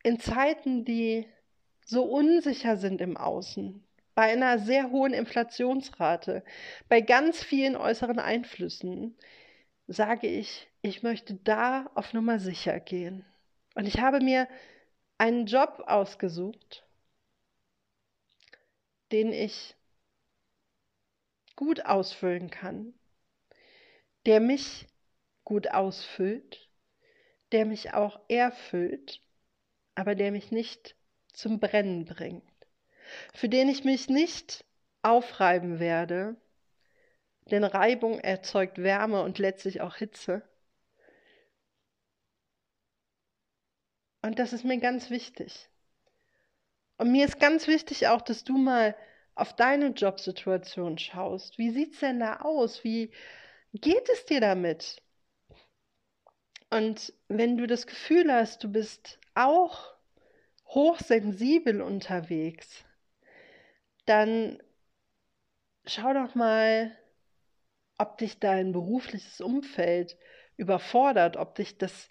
in 0.04 0.20
Zeiten, 0.20 0.86
die 0.86 1.28
so 1.90 2.04
unsicher 2.04 2.78
sind 2.78 3.02
im 3.02 3.18
Außen, 3.18 3.84
bei 4.14 4.32
einer 4.32 4.60
sehr 4.60 4.92
hohen 4.92 5.12
Inflationsrate, 5.12 6.44
bei 6.88 7.02
ganz 7.02 7.44
vielen 7.44 7.76
äußeren 7.76 8.20
Einflüssen, 8.20 9.18
sage 9.88 10.28
ich, 10.28 10.68
ich 10.84 11.02
möchte 11.02 11.34
da 11.34 11.90
auf 11.96 12.14
Nummer 12.14 12.38
sicher 12.38 12.80
gehen. 12.80 13.26
Und 13.74 13.88
ich 13.88 14.00
habe 14.00 14.20
mir 14.20 14.48
einen 15.18 15.48
Job 15.48 15.84
ausgesucht, 15.88 16.86
den 19.12 19.34
ich 19.34 19.76
gut 21.56 21.88
ausfüllen 21.88 22.52
kann, 22.52 22.94
der 24.28 24.40
mich 24.40 24.86
gut 25.44 25.72
ausfüllt, 25.72 26.70
der 27.52 27.66
mich 27.66 27.96
auch 27.96 28.20
erfüllt, 28.28 29.24
aber 29.96 30.14
der 30.14 30.32
mich 30.32 30.52
nicht 30.52 30.96
zum 31.40 31.60
Brennen 31.60 32.06
bringt, 32.06 32.44
für 33.34 33.48
den 33.48 33.70
ich 33.70 33.86
mich 33.86 34.10
nicht 34.10 34.66
aufreiben 35.02 35.80
werde, 35.80 36.36
denn 37.50 37.64
Reibung 37.64 38.20
erzeugt 38.20 38.78
Wärme 38.78 39.24
und 39.24 39.40
letztlich 39.40 39.82
auch 39.82 39.96
Hitze. 39.96 40.44
Und 44.22 44.38
das 44.38 44.52
ist 44.52 44.66
mir 44.66 44.80
ganz 44.80 45.10
wichtig. 45.10 45.70
Und 46.98 47.14
mir 47.14 47.26
ist 47.26 47.40
ganz 47.40 47.68
wichtig 47.68 48.08
auch, 48.10 48.22
dass 48.22 48.44
du 48.44 48.58
mal 48.58 48.96
auf 49.34 49.56
deine 49.56 49.88
Jobsituation 49.88 50.98
schaust. 50.98 51.58
Wie 51.58 51.72
sieht 51.72 51.94
es 51.94 52.02
denn 52.02 52.20
da 52.20 52.42
aus? 52.42 52.84
Wie 52.84 53.14
geht 53.74 54.10
es 54.10 54.26
dir 54.26 54.42
damit? 54.42 55.02
Und 56.70 57.14
wenn 57.30 57.58
du 57.58 57.66
das 57.66 57.88
Gefühl 57.88 58.32
hast, 58.32 58.66
du 58.66 58.72
bist 58.72 59.18
auch 59.34 59.99
hochsensibel 60.70 61.82
unterwegs, 61.82 62.86
dann 64.06 64.62
schau 65.86 66.14
doch 66.14 66.36
mal, 66.36 66.96
ob 67.98 68.18
dich 68.18 68.40
dein 68.40 68.72
berufliches 68.72 69.42
Umfeld 69.42 70.18
überfordert, 70.58 71.38
ob 71.38 71.56
dich 71.56 71.78
das 71.78 72.10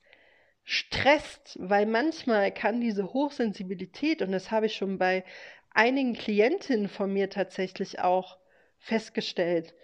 stresst, 0.64 1.56
weil 1.60 1.86
manchmal 1.86 2.52
kann 2.52 2.80
diese 2.80 3.12
Hochsensibilität, 3.12 4.20
und 4.20 4.32
das 4.32 4.50
habe 4.50 4.66
ich 4.66 4.76
schon 4.76 4.98
bei 4.98 5.24
einigen 5.70 6.12
Klientinnen 6.12 6.88
von 6.88 7.12
mir 7.12 7.30
tatsächlich 7.30 8.00
auch 8.00 8.38
festgestellt, 8.78 9.74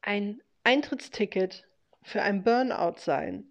ein 0.00 0.42
Eintrittsticket 0.64 1.68
für 2.02 2.22
ein 2.22 2.42
Burnout 2.42 2.98
sein. 2.98 3.50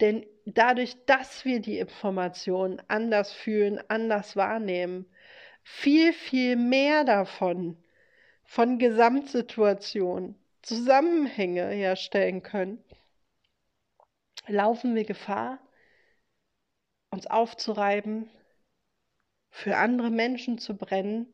Denn 0.00 0.26
dadurch, 0.46 0.96
dass 1.06 1.44
wir 1.44 1.60
die 1.60 1.78
Informationen 1.78 2.80
anders 2.88 3.32
fühlen, 3.32 3.80
anders 3.88 4.36
wahrnehmen, 4.36 5.06
viel, 5.62 6.12
viel 6.12 6.56
mehr 6.56 7.04
davon, 7.04 7.76
von 8.44 8.78
Gesamtsituationen, 8.78 10.36
Zusammenhänge 10.62 11.68
herstellen 11.68 12.42
können, 12.42 12.82
laufen 14.46 14.94
wir 14.94 15.04
Gefahr, 15.04 15.58
uns 17.10 17.26
aufzureiben, 17.26 18.30
für 19.50 19.76
andere 19.76 20.10
Menschen 20.10 20.58
zu 20.58 20.76
brennen, 20.76 21.32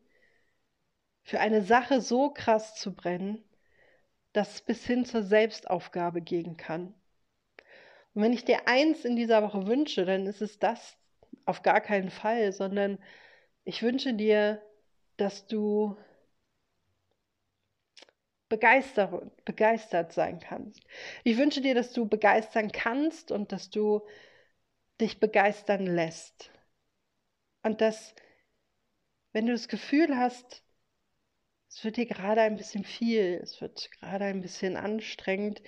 für 1.22 1.40
eine 1.40 1.62
Sache 1.62 2.00
so 2.00 2.30
krass 2.30 2.76
zu 2.76 2.94
brennen, 2.94 3.44
dass 4.32 4.54
es 4.54 4.62
bis 4.62 4.86
hin 4.86 5.04
zur 5.04 5.22
Selbstaufgabe 5.22 6.22
gehen 6.22 6.56
kann. 6.56 6.94
Und 8.14 8.22
wenn 8.22 8.32
ich 8.32 8.44
dir 8.44 8.68
eins 8.68 9.04
in 9.04 9.16
dieser 9.16 9.42
Woche 9.42 9.66
wünsche, 9.66 10.04
dann 10.04 10.26
ist 10.26 10.42
es 10.42 10.58
das 10.58 10.96
auf 11.46 11.62
gar 11.62 11.80
keinen 11.80 12.10
Fall, 12.10 12.52
sondern 12.52 12.98
Ich 13.64 13.82
wünsche 13.82 14.14
dir, 14.14 14.62
dass 15.18 15.46
du 15.48 15.96
begeistert, 18.48 20.12
sein 20.12 20.38
kannst. 20.38 20.80
Ich 21.24 21.36
wünsche 21.38 21.60
dir, 21.60 21.74
dass 21.74 21.92
du 21.92 22.06
begeistern 22.08 22.70
kannst 22.70 23.32
und 23.32 23.50
dass 23.52 23.70
du 23.70 24.02
dich 25.02 25.20
begeistern 25.20 25.86
lässt. 25.86 26.50
Und 27.64 27.80
dass, 27.80 28.14
wenn 29.34 29.44
du 29.46 29.52
das 29.52 29.68
Gefühl 29.68 30.16
hast, 30.16 30.62
es 31.68 31.82
wird 31.84 31.96
dir 31.96 32.06
gerade 32.06 32.42
ein 32.42 32.56
bisschen 32.56 32.84
viel, 32.84 33.40
es 33.42 33.60
wird 33.60 33.90
gerade 33.98 34.26
ein 34.26 34.40
bisschen 34.42 34.76
anstrengend, 34.76 35.60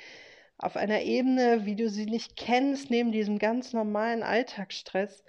auf 0.58 0.76
einer 0.76 1.02
Ebene, 1.02 1.66
wie 1.66 1.76
du 1.76 1.88
sie 1.88 2.06
nicht 2.06 2.36
kennst, 2.36 2.90
neben 2.90 3.12
diesem 3.12 3.38
ganz 3.38 3.72
normalen 3.72 4.22
Alltagsstress, 4.22 5.24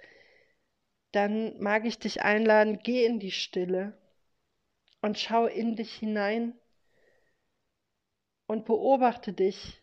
dann 1.12 1.58
mag 1.60 1.84
ich 1.84 1.98
dich 1.98 2.22
einladen, 2.22 2.80
geh 2.82 3.04
in 3.04 3.18
die 3.18 3.32
Stille 3.32 3.98
und 5.00 5.18
schau 5.18 5.46
in 5.46 5.76
dich 5.76 5.92
hinein 5.94 6.54
und 8.46 8.64
beobachte 8.64 9.32
dich, 9.32 9.82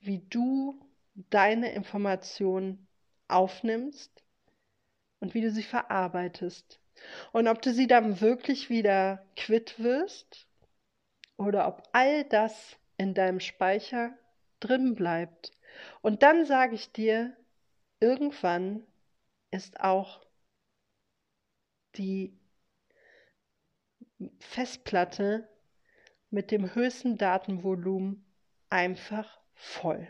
wie 0.00 0.18
du 0.18 0.80
deine 1.14 1.72
Informationen 1.72 2.88
aufnimmst 3.28 4.24
und 5.20 5.34
wie 5.34 5.40
du 5.40 5.50
sie 5.50 5.62
verarbeitest. 5.62 6.80
Und 7.32 7.46
ob 7.46 7.62
du 7.62 7.72
sie 7.72 7.86
dann 7.86 8.20
wirklich 8.20 8.70
wieder 8.70 9.24
quitt 9.36 9.78
wirst 9.78 10.48
oder 11.36 11.68
ob 11.68 11.82
all 11.92 12.24
das 12.24 12.76
in 12.96 13.14
deinem 13.14 13.40
Speicher 13.40 14.16
drin 14.60 14.94
bleibt. 14.94 15.52
Und 16.00 16.22
dann 16.22 16.44
sage 16.44 16.74
ich 16.74 16.92
dir, 16.92 17.36
irgendwann 18.00 18.86
ist 19.50 19.80
auch 19.80 20.20
die 21.96 22.38
Festplatte 24.40 25.48
mit 26.30 26.50
dem 26.50 26.74
höchsten 26.74 27.16
Datenvolumen 27.16 28.24
einfach 28.68 29.40
voll. 29.54 30.06